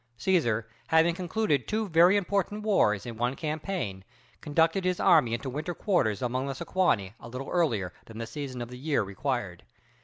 Cæsar, 0.17 0.63
having 0.87 1.13
concluded 1.13 1.67
two 1.67 1.87
very 1.87 2.17
important 2.17 2.63
wars 2.63 3.05
in 3.05 3.17
one 3.17 3.35
campaign, 3.35 4.03
conducted 4.41 4.83
his 4.83 4.99
army 4.99 5.35
into 5.35 5.47
winter 5.47 5.75
quarters 5.75 6.23
among 6.23 6.47
the 6.47 6.55
Sequani 6.55 7.13
a 7.19 7.27
little 7.29 7.49
earlier 7.51 7.93
than 8.07 8.17
the 8.17 8.25
season 8.25 8.63
of 8.63 8.69
the 8.69 8.79
year 8.79 9.03
required. 9.03 9.61